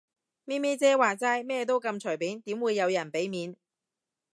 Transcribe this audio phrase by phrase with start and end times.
[0.45, 3.55] 咪咪姐話齋，咩都咁隨便，點會有人俾面